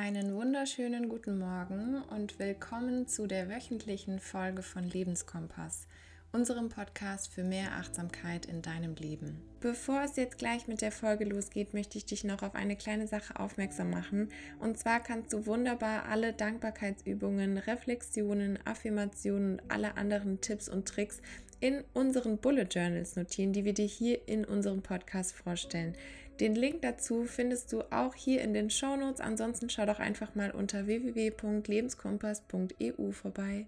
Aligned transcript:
Einen 0.00 0.32
wunderschönen 0.36 1.08
guten 1.08 1.40
Morgen 1.40 2.00
und 2.16 2.38
willkommen 2.38 3.08
zu 3.08 3.26
der 3.26 3.48
wöchentlichen 3.48 4.20
Folge 4.20 4.62
von 4.62 4.84
Lebenskompass, 4.84 5.88
unserem 6.30 6.68
Podcast 6.68 7.32
für 7.32 7.42
mehr 7.42 7.72
Achtsamkeit 7.72 8.46
in 8.46 8.62
deinem 8.62 8.94
Leben. 8.94 9.42
Bevor 9.58 10.02
es 10.04 10.14
jetzt 10.14 10.38
gleich 10.38 10.68
mit 10.68 10.82
der 10.82 10.92
Folge 10.92 11.24
losgeht, 11.24 11.74
möchte 11.74 11.98
ich 11.98 12.04
dich 12.04 12.22
noch 12.22 12.44
auf 12.44 12.54
eine 12.54 12.76
kleine 12.76 13.08
Sache 13.08 13.40
aufmerksam 13.40 13.90
machen. 13.90 14.28
Und 14.60 14.78
zwar 14.78 15.00
kannst 15.00 15.32
du 15.32 15.46
wunderbar 15.46 16.04
alle 16.04 16.32
Dankbarkeitsübungen, 16.32 17.58
Reflexionen, 17.58 18.56
Affirmationen 18.64 19.54
und 19.54 19.68
alle 19.68 19.96
anderen 19.96 20.40
Tipps 20.40 20.68
und 20.68 20.86
Tricks 20.86 21.20
in 21.58 21.82
unseren 21.92 22.38
Bullet 22.38 22.68
Journals 22.70 23.16
notieren, 23.16 23.52
die 23.52 23.64
wir 23.64 23.74
dir 23.74 23.86
hier 23.86 24.28
in 24.28 24.44
unserem 24.44 24.80
Podcast 24.80 25.34
vorstellen. 25.34 25.96
Den 26.40 26.54
Link 26.54 26.82
dazu 26.82 27.24
findest 27.24 27.72
du 27.72 27.82
auch 27.90 28.14
hier 28.14 28.42
in 28.42 28.52
den 28.54 28.70
Show 28.70 28.94
Notes. 28.96 29.20
Ansonsten 29.20 29.68
schau 29.70 29.86
doch 29.86 29.98
einfach 29.98 30.36
mal 30.36 30.52
unter 30.52 30.86
www.lebenskompass.eu 30.86 33.10
vorbei. 33.10 33.66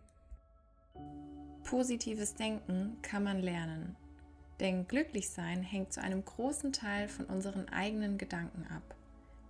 Positives 1.65 2.35
Denken 2.35 2.97
kann 3.03 3.25
man 3.25 3.41
lernen. 3.41 3.97
Denn 4.61 4.87
glücklich 4.87 5.31
sein 5.31 5.63
hängt 5.63 5.93
zu 5.93 6.01
einem 6.01 6.25
großen 6.25 6.73
Teil 6.73 7.09
von 7.09 7.27
unseren 7.27 7.69
eigenen 7.71 8.19
Gedanken 8.19 8.65
ab. 8.71 8.95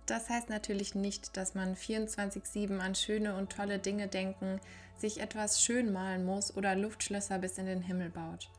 Das 0.07 0.29
heißt 0.29 0.49
natürlich 0.49 0.95
nicht, 0.95 1.37
dass 1.37 1.53
man 1.53 1.75
24-7 1.75 2.79
an 2.79 2.95
schöne 2.95 3.35
und 3.35 3.51
tolle 3.51 3.77
Dinge 3.79 4.07
denken, 4.07 4.59
sich 4.97 5.21
etwas 5.21 5.63
schön 5.63 5.93
malen 5.93 6.25
muss 6.25 6.55
oder 6.55 6.75
Luftschlösser 6.75 7.39
bis 7.39 7.57
in 7.57 7.65
den 7.65 7.81
Himmel 7.81 8.09
baut. 8.09 8.49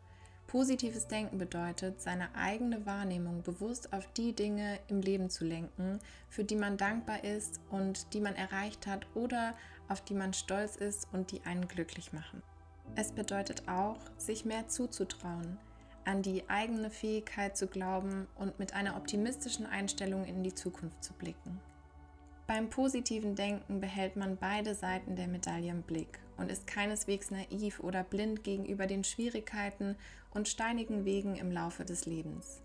Positives 0.52 1.08
Denken 1.08 1.38
bedeutet, 1.38 2.02
seine 2.02 2.34
eigene 2.34 2.84
Wahrnehmung 2.84 3.42
bewusst 3.42 3.94
auf 3.94 4.06
die 4.12 4.34
Dinge 4.34 4.78
im 4.86 5.00
Leben 5.00 5.30
zu 5.30 5.46
lenken, 5.46 5.98
für 6.28 6.44
die 6.44 6.56
man 6.56 6.76
dankbar 6.76 7.24
ist 7.24 7.58
und 7.70 8.12
die 8.12 8.20
man 8.20 8.36
erreicht 8.36 8.86
hat 8.86 9.06
oder 9.14 9.54
auf 9.88 10.02
die 10.02 10.12
man 10.12 10.34
stolz 10.34 10.76
ist 10.76 11.08
und 11.10 11.32
die 11.32 11.40
einen 11.46 11.68
glücklich 11.68 12.12
machen. 12.12 12.42
Es 12.96 13.12
bedeutet 13.12 13.66
auch, 13.66 13.96
sich 14.18 14.44
mehr 14.44 14.68
zuzutrauen, 14.68 15.56
an 16.04 16.20
die 16.20 16.46
eigene 16.50 16.90
Fähigkeit 16.90 17.56
zu 17.56 17.66
glauben 17.66 18.26
und 18.34 18.58
mit 18.58 18.74
einer 18.74 18.98
optimistischen 18.98 19.64
Einstellung 19.64 20.26
in 20.26 20.42
die 20.42 20.54
Zukunft 20.54 21.02
zu 21.02 21.14
blicken. 21.14 21.62
Beim 22.46 22.70
positiven 22.70 23.34
Denken 23.36 23.80
behält 23.80 24.16
man 24.16 24.36
beide 24.36 24.74
Seiten 24.74 25.16
der 25.16 25.28
Medaille 25.28 25.70
im 25.70 25.82
Blick 25.82 26.18
und 26.36 26.50
ist 26.50 26.66
keineswegs 26.66 27.30
naiv 27.30 27.80
oder 27.80 28.02
blind 28.02 28.42
gegenüber 28.42 28.86
den 28.86 29.04
Schwierigkeiten 29.04 29.96
und 30.34 30.48
steinigen 30.48 31.04
Wegen 31.04 31.36
im 31.36 31.52
Laufe 31.52 31.84
des 31.84 32.04
Lebens. 32.04 32.60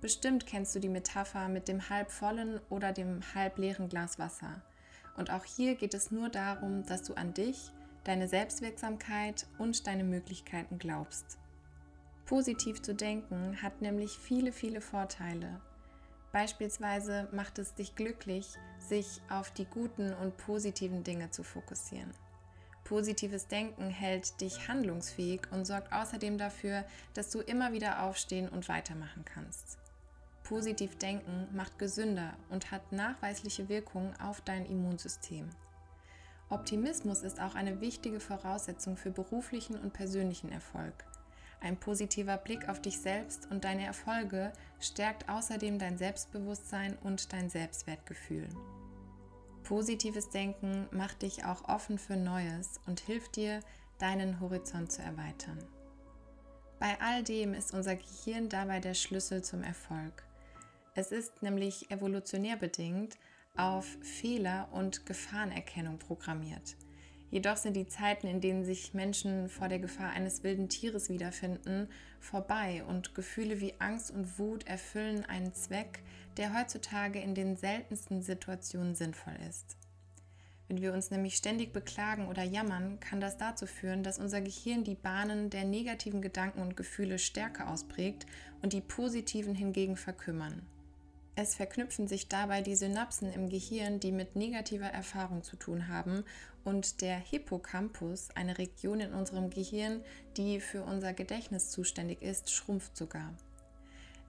Bestimmt 0.00 0.46
kennst 0.46 0.74
du 0.74 0.78
die 0.78 0.88
Metapher 0.88 1.48
mit 1.48 1.68
dem 1.68 1.90
halb 1.90 2.10
vollen 2.10 2.60
oder 2.70 2.92
dem 2.92 3.20
halb 3.34 3.58
leeren 3.58 3.88
Glas 3.88 4.18
Wasser. 4.18 4.62
Und 5.16 5.30
auch 5.30 5.44
hier 5.44 5.74
geht 5.74 5.92
es 5.92 6.10
nur 6.10 6.28
darum, 6.28 6.86
dass 6.86 7.02
du 7.02 7.14
an 7.14 7.34
dich, 7.34 7.72
deine 8.04 8.28
Selbstwirksamkeit 8.28 9.46
und 9.58 9.86
deine 9.86 10.04
Möglichkeiten 10.04 10.78
glaubst. 10.78 11.38
Positiv 12.24 12.80
zu 12.80 12.94
denken 12.94 13.60
hat 13.60 13.82
nämlich 13.82 14.12
viele, 14.12 14.52
viele 14.52 14.80
Vorteile 14.80 15.60
Beispielsweise 16.32 17.28
macht 17.32 17.58
es 17.58 17.74
dich 17.74 17.96
glücklich, 17.96 18.46
sich 18.78 19.20
auf 19.28 19.50
die 19.50 19.64
guten 19.64 20.12
und 20.14 20.36
positiven 20.36 21.02
Dinge 21.02 21.30
zu 21.30 21.42
fokussieren. 21.42 22.12
Positives 22.84 23.46
Denken 23.46 23.90
hält 23.90 24.40
dich 24.40 24.68
handlungsfähig 24.68 25.42
und 25.52 25.64
sorgt 25.64 25.92
außerdem 25.92 26.38
dafür, 26.38 26.84
dass 27.14 27.30
du 27.30 27.40
immer 27.40 27.72
wieder 27.72 28.02
aufstehen 28.02 28.48
und 28.48 28.68
weitermachen 28.68 29.24
kannst. 29.24 29.78
Positiv 30.42 30.98
Denken 30.98 31.46
macht 31.54 31.78
gesünder 31.78 32.32
und 32.48 32.72
hat 32.72 32.90
nachweisliche 32.90 33.68
Wirkungen 33.68 34.14
auf 34.20 34.40
dein 34.40 34.66
Immunsystem. 34.66 35.48
Optimismus 36.48 37.22
ist 37.22 37.40
auch 37.40 37.54
eine 37.54 37.80
wichtige 37.80 38.18
Voraussetzung 38.18 38.96
für 38.96 39.12
beruflichen 39.12 39.78
und 39.78 39.92
persönlichen 39.92 40.50
Erfolg. 40.50 41.04
Ein 41.60 41.78
positiver 41.78 42.38
Blick 42.38 42.68
auf 42.68 42.80
dich 42.80 42.98
selbst 42.98 43.50
und 43.50 43.64
deine 43.64 43.84
Erfolge 43.84 44.52
stärkt 44.80 45.28
außerdem 45.28 45.78
dein 45.78 45.98
Selbstbewusstsein 45.98 46.96
und 47.02 47.32
dein 47.32 47.50
Selbstwertgefühl. 47.50 48.48
Positives 49.62 50.30
Denken 50.30 50.88
macht 50.90 51.22
dich 51.22 51.44
auch 51.44 51.68
offen 51.68 51.98
für 51.98 52.16
Neues 52.16 52.80
und 52.86 53.00
hilft 53.00 53.36
dir, 53.36 53.60
deinen 53.98 54.40
Horizont 54.40 54.90
zu 54.90 55.02
erweitern. 55.02 55.58
Bei 56.78 56.98
all 57.00 57.22
dem 57.22 57.52
ist 57.52 57.74
unser 57.74 57.94
Gehirn 57.94 58.48
dabei 58.48 58.80
der 58.80 58.94
Schlüssel 58.94 59.44
zum 59.44 59.62
Erfolg. 59.62 60.24
Es 60.94 61.12
ist 61.12 61.42
nämlich 61.42 61.90
evolutionär 61.90 62.56
bedingt 62.56 63.18
auf 63.54 63.86
Fehler 64.00 64.68
und 64.72 65.04
Gefahrenerkennung 65.04 65.98
programmiert. 65.98 66.76
Jedoch 67.30 67.56
sind 67.56 67.74
die 67.74 67.86
Zeiten, 67.86 68.26
in 68.26 68.40
denen 68.40 68.64
sich 68.64 68.92
Menschen 68.92 69.48
vor 69.48 69.68
der 69.68 69.78
Gefahr 69.78 70.10
eines 70.10 70.42
wilden 70.42 70.68
Tieres 70.68 71.08
wiederfinden, 71.08 71.88
vorbei 72.18 72.84
und 72.84 73.14
Gefühle 73.14 73.60
wie 73.60 73.74
Angst 73.78 74.10
und 74.10 74.38
Wut 74.38 74.66
erfüllen 74.66 75.24
einen 75.24 75.54
Zweck, 75.54 76.02
der 76.36 76.58
heutzutage 76.58 77.20
in 77.20 77.34
den 77.34 77.56
seltensten 77.56 78.20
Situationen 78.22 78.96
sinnvoll 78.96 79.36
ist. 79.48 79.76
Wenn 80.66 80.80
wir 80.80 80.92
uns 80.92 81.10
nämlich 81.10 81.36
ständig 81.36 81.72
beklagen 81.72 82.28
oder 82.28 82.42
jammern, 82.42 83.00
kann 83.00 83.20
das 83.20 83.36
dazu 83.36 83.66
führen, 83.66 84.02
dass 84.04 84.18
unser 84.18 84.40
Gehirn 84.40 84.84
die 84.84 84.94
Bahnen 84.94 85.50
der 85.50 85.64
negativen 85.64 86.22
Gedanken 86.22 86.60
und 86.60 86.76
Gefühle 86.76 87.18
stärker 87.18 87.68
ausprägt 87.68 88.26
und 88.62 88.72
die 88.72 88.80
positiven 88.80 89.54
hingegen 89.54 89.96
verkümmern. 89.96 90.62
Es 91.36 91.54
verknüpfen 91.54 92.08
sich 92.08 92.28
dabei 92.28 92.60
die 92.60 92.74
Synapsen 92.74 93.32
im 93.32 93.48
Gehirn, 93.48 94.00
die 94.00 94.12
mit 94.12 94.36
negativer 94.36 94.88
Erfahrung 94.88 95.42
zu 95.42 95.56
tun 95.56 95.88
haben, 95.88 96.24
und 96.64 97.00
der 97.00 97.18
Hippocampus, 97.18 98.28
eine 98.34 98.58
Region 98.58 99.00
in 99.00 99.14
unserem 99.14 99.48
Gehirn, 99.48 100.02
die 100.36 100.60
für 100.60 100.82
unser 100.82 101.14
Gedächtnis 101.14 101.70
zuständig 101.70 102.20
ist, 102.20 102.50
schrumpft 102.50 102.96
sogar. 102.96 103.32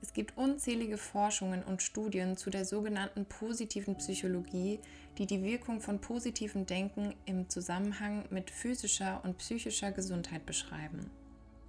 Es 0.01 0.13
gibt 0.13 0.35
unzählige 0.35 0.97
Forschungen 0.97 1.63
und 1.63 1.83
Studien 1.83 2.35
zu 2.35 2.49
der 2.49 2.65
sogenannten 2.65 3.25
positiven 3.25 3.97
Psychologie, 3.97 4.79
die 5.17 5.27
die 5.27 5.43
Wirkung 5.43 5.79
von 5.79 6.01
positivem 6.01 6.65
Denken 6.65 7.13
im 7.25 7.49
Zusammenhang 7.49 8.25
mit 8.31 8.49
physischer 8.49 9.21
und 9.23 9.37
psychischer 9.37 9.91
Gesundheit 9.91 10.45
beschreiben. 10.45 11.11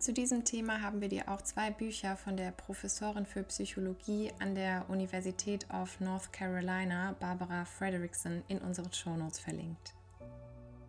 Zu 0.03 0.13
diesem 0.13 0.45
Thema 0.45 0.83
haben 0.83 1.01
wir 1.01 1.09
dir 1.09 1.29
auch 1.29 1.43
zwei 1.43 1.71
Bücher 1.71 2.17
von 2.17 2.37
der 2.37 2.51
Professorin 2.51 3.25
für 3.25 3.45
Psychologie 3.45 4.33
an 4.41 4.57
der 4.57 4.85
Universität 4.89 5.65
of 5.73 6.01
North 6.01 6.33
Carolina, 6.33 7.15
Barbara 7.21 7.65
Frederickson, 7.65 8.43
in 8.49 8.59
unseren 8.59 8.93
Shownotes 8.93 9.39
verlinkt. 9.39 9.95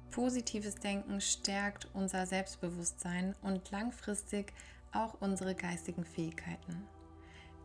Positives 0.10 0.74
Denken 0.74 1.22
stärkt 1.22 1.88
unser 1.94 2.26
Selbstbewusstsein 2.26 3.36
und 3.44 3.70
langfristig 3.70 4.52
auch 4.92 5.22
unsere 5.22 5.54
geistigen 5.54 6.06
Fähigkeiten. 6.06 6.82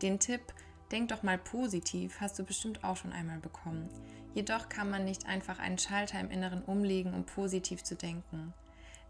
Den 0.03 0.19
Tipp, 0.19 0.53
denk 0.91 1.09
doch 1.09 1.23
mal 1.23 1.39
positiv, 1.39 2.21
hast 2.21 2.37
du 2.37 2.43
bestimmt 2.43 2.83
auch 2.83 2.97
schon 2.97 3.11
einmal 3.11 3.39
bekommen. 3.39 3.89
Jedoch 4.35 4.69
kann 4.69 4.91
man 4.91 5.03
nicht 5.03 5.25
einfach 5.25 5.57
einen 5.57 5.79
Schalter 5.79 6.19
im 6.19 6.29
Inneren 6.29 6.61
umlegen, 6.61 7.15
um 7.15 7.25
positiv 7.25 7.83
zu 7.83 7.95
denken. 7.95 8.53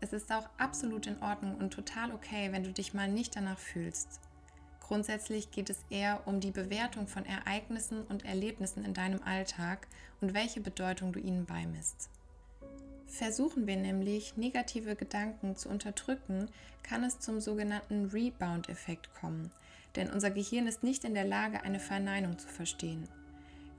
Es 0.02 0.14
ist 0.14 0.32
auch 0.32 0.48
absolut 0.58 1.08
in 1.08 1.22
Ordnung 1.22 1.56
und 1.56 1.72
total 1.72 2.12
okay, 2.14 2.52
wenn 2.52 2.64
du 2.64 2.72
dich 2.72 2.94
mal 2.94 3.08
nicht 3.08 3.36
danach 3.36 3.60
fühlst. 3.60 4.20
Grundsätzlich 4.82 5.52
geht 5.52 5.70
es 5.70 5.86
eher 5.90 6.22
um 6.26 6.40
die 6.40 6.52
Bewertung 6.52 7.08
von 7.08 7.26
Ereignissen 7.26 8.04
und 8.04 8.26
Erlebnissen 8.26 8.84
in 8.84 8.94
deinem 8.94 9.22
Alltag 9.22 9.88
und 10.20 10.34
welche 10.34 10.62
Bedeutung 10.62 11.14
du 11.14 11.20
ihnen 11.20 11.46
beimisst. 11.46 12.10
Versuchen 13.06 13.68
wir 13.68 13.76
nämlich, 13.76 14.38
negative 14.38 14.96
Gedanken 14.96 15.56
zu 15.56 15.70
unterdrücken, 15.70 16.48
kann 16.84 17.04
es 17.04 17.20
zum 17.20 17.42
sogenannten 17.42 18.06
Rebound-Effekt 18.06 19.14
kommen, 19.14 19.52
denn 19.96 20.10
unser 20.10 20.32
Gehirn 20.32 20.68
ist 20.68 20.84
nicht 20.84 21.04
in 21.04 21.14
der 21.14 21.26
Lage, 21.26 21.64
eine 21.64 21.80
Verneinung 21.80 22.38
zu 22.40 22.48
verstehen. 22.48 23.08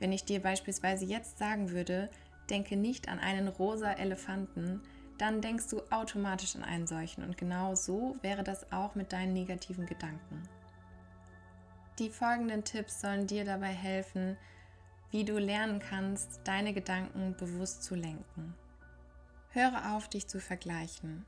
Wenn 0.01 0.13
ich 0.13 0.25
dir 0.25 0.41
beispielsweise 0.41 1.05
jetzt 1.05 1.39
sagen 1.39 1.71
würde, 1.71 2.11
denke 2.51 2.77
nicht 2.77 3.09
an 3.09 3.19
einen 3.19 3.49
rosa 3.49 3.93
Elefanten, 3.93 4.81
dann 5.21 5.43
denkst 5.43 5.69
du 5.69 5.83
automatisch 5.91 6.57
an 6.57 6.65
einen 6.65 6.87
solchen. 6.87 7.23
Und 7.25 7.37
genau 7.37 7.75
so 7.75 8.17
wäre 8.23 8.43
das 8.43 8.73
auch 8.73 8.95
mit 8.95 9.13
deinen 9.13 9.33
negativen 9.33 9.87
Gedanken. 9.87 10.43
Die 11.99 12.09
folgenden 12.09 12.65
Tipps 12.65 13.03
sollen 13.03 13.27
dir 13.27 13.45
dabei 13.45 13.69
helfen, 13.69 14.39
wie 15.11 15.25
du 15.25 15.39
lernen 15.39 15.81
kannst, 15.81 16.41
deine 16.45 16.73
Gedanken 16.73 17.37
bewusst 17.37 17.83
zu 17.83 17.95
lenken. 17.95 18.55
Höre 19.51 19.95
auf, 19.95 20.09
dich 20.09 20.29
zu 20.29 20.41
vergleichen. 20.41 21.27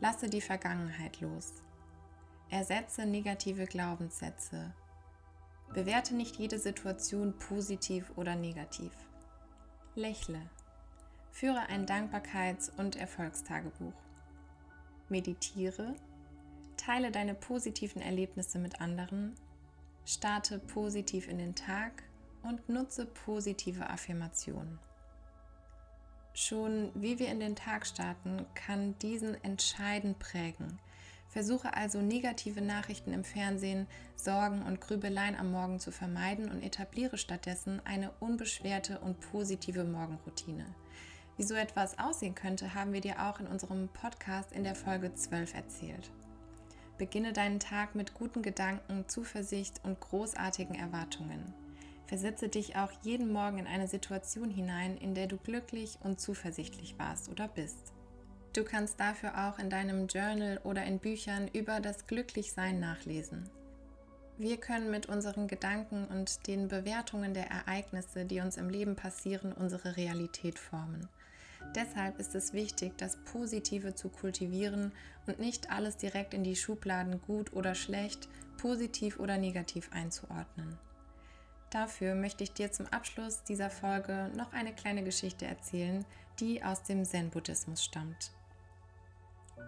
Lasse 0.00 0.28
die 0.28 0.40
Vergangenheit 0.40 1.20
los. 1.20 1.54
Ersetze 2.50 3.06
negative 3.06 3.66
Glaubenssätze. 3.66 4.74
Bewerte 5.72 6.14
nicht 6.14 6.36
jede 6.36 6.58
Situation 6.58 7.38
positiv 7.38 8.10
oder 8.16 8.34
negativ. 8.34 8.92
Lächle. 9.94 10.40
Führe 11.30 11.68
ein 11.68 11.86
Dankbarkeits- 11.86 12.70
und 12.76 12.96
Erfolgstagebuch. 12.96 13.94
Meditiere. 15.08 15.94
Teile 16.76 17.10
deine 17.10 17.34
positiven 17.34 18.02
Erlebnisse 18.02 18.58
mit 18.58 18.80
anderen. 18.80 19.34
Starte 20.04 20.58
positiv 20.58 21.28
in 21.28 21.38
den 21.38 21.54
Tag 21.54 22.02
und 22.42 22.68
nutze 22.68 23.06
positive 23.06 23.88
Affirmationen. 23.90 24.78
Schon 26.34 26.92
wie 26.94 27.18
wir 27.18 27.28
in 27.28 27.40
den 27.40 27.56
Tag 27.56 27.86
starten, 27.86 28.46
kann 28.54 28.96
diesen 29.00 29.42
entscheidend 29.42 30.18
prägen. 30.18 30.78
Versuche 31.28 31.74
also 31.74 32.00
negative 32.00 32.62
Nachrichten 32.62 33.12
im 33.12 33.24
Fernsehen, 33.24 33.86
Sorgen 34.16 34.62
und 34.62 34.80
Grübeleien 34.80 35.36
am 35.36 35.52
Morgen 35.52 35.78
zu 35.78 35.92
vermeiden 35.92 36.50
und 36.50 36.62
etabliere 36.62 37.18
stattdessen 37.18 37.82
eine 37.84 38.12
unbeschwerte 38.20 39.00
und 39.00 39.20
positive 39.20 39.84
Morgenroutine. 39.84 40.64
Wie 41.38 41.44
so 41.44 41.54
etwas 41.54 41.96
aussehen 42.00 42.34
könnte, 42.34 42.74
haben 42.74 42.92
wir 42.92 43.00
dir 43.00 43.22
auch 43.22 43.38
in 43.38 43.46
unserem 43.46 43.88
Podcast 43.88 44.50
in 44.50 44.64
der 44.64 44.74
Folge 44.74 45.14
12 45.14 45.54
erzählt. 45.54 46.10
Beginne 46.98 47.32
deinen 47.32 47.60
Tag 47.60 47.94
mit 47.94 48.12
guten 48.12 48.42
Gedanken, 48.42 49.04
Zuversicht 49.08 49.80
und 49.84 50.00
großartigen 50.00 50.74
Erwartungen. 50.74 51.54
Versetze 52.08 52.48
dich 52.48 52.74
auch 52.74 52.90
jeden 53.02 53.32
Morgen 53.32 53.58
in 53.58 53.68
eine 53.68 53.86
Situation 53.86 54.50
hinein, 54.50 54.96
in 54.96 55.14
der 55.14 55.28
du 55.28 55.36
glücklich 55.36 55.98
und 56.02 56.20
zuversichtlich 56.20 56.98
warst 56.98 57.28
oder 57.28 57.46
bist. 57.46 57.92
Du 58.52 58.64
kannst 58.64 58.98
dafür 58.98 59.46
auch 59.48 59.60
in 59.60 59.70
deinem 59.70 60.08
Journal 60.08 60.60
oder 60.64 60.82
in 60.82 60.98
Büchern 60.98 61.46
über 61.46 61.78
das 61.78 62.08
Glücklichsein 62.08 62.80
nachlesen. 62.80 63.48
Wir 64.38 64.56
können 64.56 64.90
mit 64.90 65.06
unseren 65.06 65.46
Gedanken 65.46 66.04
und 66.06 66.48
den 66.48 66.66
Bewertungen 66.66 67.32
der 67.32 67.48
Ereignisse, 67.48 68.24
die 68.24 68.40
uns 68.40 68.56
im 68.56 68.70
Leben 68.70 68.96
passieren, 68.96 69.52
unsere 69.52 69.96
Realität 69.96 70.58
formen. 70.58 71.08
Deshalb 71.74 72.18
ist 72.18 72.34
es 72.34 72.52
wichtig, 72.52 72.96
das 72.96 73.16
Positive 73.24 73.94
zu 73.94 74.08
kultivieren 74.08 74.92
und 75.26 75.38
nicht 75.38 75.70
alles 75.70 75.96
direkt 75.96 76.34
in 76.34 76.42
die 76.42 76.56
Schubladen 76.56 77.20
gut 77.22 77.52
oder 77.52 77.74
schlecht, 77.74 78.28
positiv 78.56 79.18
oder 79.18 79.38
negativ 79.38 79.90
einzuordnen. 79.92 80.78
Dafür 81.70 82.14
möchte 82.14 82.44
ich 82.44 82.52
dir 82.52 82.72
zum 82.72 82.86
Abschluss 82.86 83.42
dieser 83.44 83.68
Folge 83.68 84.30
noch 84.34 84.52
eine 84.52 84.74
kleine 84.74 85.04
Geschichte 85.04 85.44
erzählen, 85.44 86.04
die 86.40 86.62
aus 86.62 86.82
dem 86.82 87.04
Zen-Buddhismus 87.04 87.84
stammt. 87.84 88.32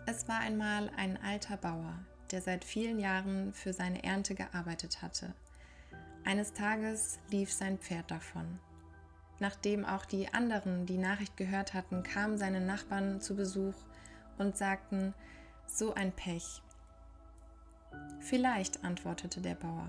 Es 0.07 0.27
war 0.29 0.41
einmal 0.41 0.91
ein 0.97 1.23
alter 1.23 1.59
Bauer, 1.59 1.99
der 2.31 2.41
seit 2.41 2.65
vielen 2.65 2.99
Jahren 2.99 3.53
für 3.53 3.73
seine 3.73 4.03
Ernte 4.03 4.35
gearbeitet 4.35 5.03
hatte. 5.03 5.35
Eines 6.25 6.53
Tages 6.53 7.19
lief 7.31 7.53
sein 7.53 7.79
Pferd 7.79 8.11
davon. 8.11 8.59
Nachdem 9.41 9.87
auch 9.87 10.05
die 10.05 10.33
anderen 10.33 10.87
die 10.87 10.99
Nachricht 10.99 11.37
gehört 11.37 11.75
hatten, 11.75 12.03
kamen 12.03 12.39
seine 12.39 12.61
Nachbarn 12.61 13.21
zu 13.21 13.35
Besuch 13.35 13.75
und 14.39 14.57
sagten, 14.57 15.15
so 15.67 15.95
ein 15.95 16.13
Pech. 16.13 16.63
Vielleicht, 18.21 18.85
antwortete 18.85 19.41
der 19.41 19.55
Bauer. 19.55 19.89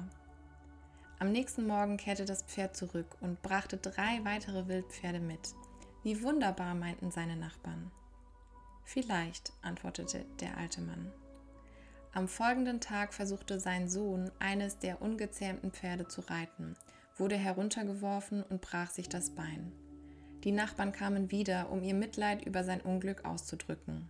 Am 1.19 1.31
nächsten 1.31 1.67
Morgen 1.67 1.97
kehrte 1.97 2.25
das 2.25 2.43
Pferd 2.43 2.75
zurück 2.75 3.17
und 3.19 3.41
brachte 3.41 3.77
drei 3.77 4.23
weitere 4.23 4.67
Wildpferde 4.67 5.19
mit. 5.19 5.53
Wie 6.01 6.23
wunderbar, 6.23 6.73
meinten 6.73 7.11
seine 7.11 7.35
Nachbarn. 7.35 7.91
Vielleicht, 8.85 9.51
antwortete 9.61 10.25
der 10.39 10.57
alte 10.57 10.81
Mann. 10.81 11.11
Am 12.13 12.27
folgenden 12.27 12.79
Tag 12.81 13.13
versuchte 13.13 13.59
sein 13.59 13.87
Sohn, 13.87 14.31
eines 14.39 14.79
der 14.79 15.01
ungezähmten 15.01 15.71
Pferde 15.71 16.07
zu 16.07 16.21
reiten, 16.21 16.75
wurde 17.17 17.37
heruntergeworfen 17.37 18.43
und 18.43 18.61
brach 18.61 18.91
sich 18.91 19.09
das 19.09 19.31
Bein. 19.31 19.71
Die 20.43 20.51
Nachbarn 20.51 20.91
kamen 20.91 21.29
wieder, 21.29 21.69
um 21.71 21.83
ihr 21.83 21.93
Mitleid 21.93 22.45
über 22.45 22.63
sein 22.63 22.81
Unglück 22.81 23.25
auszudrücken. 23.25 24.09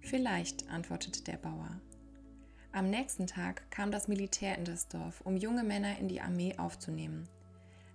Vielleicht, 0.00 0.68
antwortete 0.68 1.22
der 1.24 1.36
Bauer. 1.36 1.80
Am 2.72 2.88
nächsten 2.88 3.26
Tag 3.26 3.70
kam 3.70 3.90
das 3.90 4.06
Militär 4.06 4.56
in 4.56 4.64
das 4.64 4.88
Dorf, 4.88 5.22
um 5.22 5.36
junge 5.36 5.64
Männer 5.64 5.98
in 5.98 6.08
die 6.08 6.20
Armee 6.20 6.56
aufzunehmen. 6.56 7.28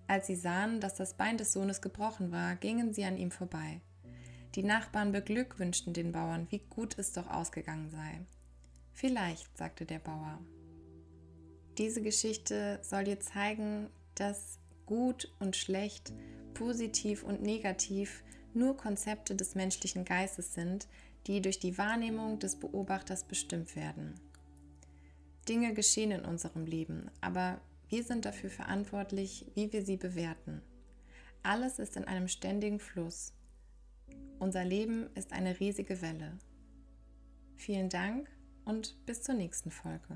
Als 0.07 0.27
sie 0.27 0.35
sahen, 0.35 0.81
dass 0.81 0.95
das 0.95 1.15
Bein 1.15 1.38
des 1.38 1.53
Sohnes 1.53 1.81
gebrochen 1.81 2.31
war, 2.31 2.56
gingen 2.56 2.94
sie 2.94 3.06
an 3.06 3.17
ihm 3.17 3.31
vorbei. 3.31 3.81
Die 4.56 4.63
Nachbarn 4.63 5.12
beglückwünschten 5.12 5.94
den 5.94 6.12
Bauern, 6.12 6.47
wie 6.50 6.59
gut 6.69 6.97
es 6.97 7.13
doch 7.13 7.29
ausgegangen 7.29 7.89
sei. 7.89 8.21
Vielleicht, 8.94 9.57
sagte 9.57 9.85
der 9.85 10.00
Bauer. 10.00 10.39
Diese 11.77 12.01
Geschichte 12.01 12.79
soll 12.81 13.03
dir 13.03 13.19
zeigen, 13.19 13.89
dass 14.15 14.59
gut 14.85 15.31
und 15.39 15.56
schlecht, 15.56 16.13
positiv 16.53 17.23
und 17.23 17.41
negativ 17.41 18.23
nur 18.53 18.77
Konzepte 18.77 19.35
des 19.35 19.56
menschlichen 19.56 20.06
Geistes 20.06 20.53
sind, 20.53 20.88
die 21.27 21.41
durch 21.41 21.59
die 21.59 21.77
Wahrnehmung 21.77 22.39
des 22.39 22.56
Beobachters 22.56 23.23
bestimmt 23.23 23.75
werden. 23.75 24.15
Dinge 25.47 25.73
geschehen 25.73 26.12
in 26.12 26.25
unserem 26.25 26.65
Leben, 26.65 27.12
aber 27.21 27.59
wir 27.89 28.03
sind 28.03 28.25
dafür 28.25 28.50
verantwortlich, 28.50 29.45
wie 29.53 29.71
wir 29.71 29.85
sie 29.85 29.97
bewerten. 29.97 30.62
Alles 31.44 31.77
ist 31.77 31.95
in 31.95 32.06
einem 32.06 32.27
ständigen 32.27 32.79
Fluss. 32.79 33.33
Unser 34.39 34.65
Leben 34.65 35.07
ist 35.15 35.33
eine 35.33 35.59
riesige 35.59 36.01
Welle. 36.01 36.38
Vielen 37.56 37.89
Dank 37.89 38.29
und 38.65 39.06
bis 39.06 39.21
zur 39.21 39.35
nächsten 39.35 39.71
Folge. 39.71 40.15